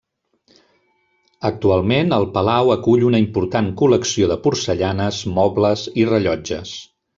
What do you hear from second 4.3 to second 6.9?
de porcellanes, mobles i rellotges.